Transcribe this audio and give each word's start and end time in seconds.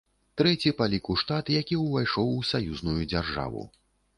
Трэці 0.41 0.71
па 0.79 0.87
ліку 0.93 1.17
штат, 1.23 1.51
які 1.57 1.79
ўвайшоў 1.83 2.33
у 2.39 2.43
саюзную 2.53 3.01
дзяржаву. 3.15 3.63